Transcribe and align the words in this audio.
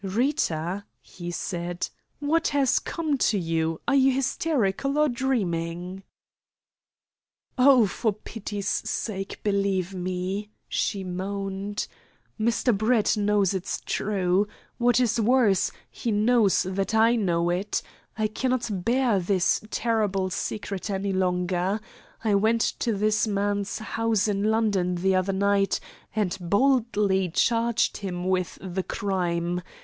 "Rita," 0.03 0.83
he 0.99 1.29
said, 1.29 1.87
"what 2.19 2.47
has 2.47 2.79
come 2.79 3.19
to 3.19 3.37
you? 3.37 3.79
Are 3.87 3.93
you 3.93 4.11
hysterical, 4.11 4.97
or 4.97 5.07
dreaming?" 5.07 6.01
"Oh, 7.55 7.85
for 7.85 8.11
pity's 8.11 8.65
sake, 8.67 9.39
believe 9.43 9.93
me!" 9.93 10.49
she 10.67 11.03
moaned. 11.03 11.85
"Mr. 12.39 12.75
Brett 12.75 13.15
knows 13.15 13.53
it 13.53 13.65
is 13.65 13.79
true. 13.85 14.47
What 14.79 14.99
is 14.99 15.21
worse, 15.21 15.69
he 15.91 16.09
knows 16.11 16.63
that 16.63 16.95
I 16.95 17.15
know 17.15 17.51
it. 17.51 17.83
I 18.17 18.25
cannot 18.25 18.83
bear 18.83 19.19
this 19.19 19.61
terrible 19.69 20.31
secret 20.31 20.89
any 20.89 21.13
longer. 21.13 21.79
I 22.23 22.33
went 22.33 22.61
to 22.79 22.93
this 22.97 23.27
man's 23.27 23.77
house 23.77 24.27
in 24.27 24.45
London 24.45 24.95
the 24.95 25.13
other 25.13 25.31
night, 25.31 25.79
and 26.15 26.35
boldly 26.41 27.29
charged 27.29 27.97
him 27.97 28.23
with 28.27 28.57
the 28.63 28.81
crime. 28.81 29.61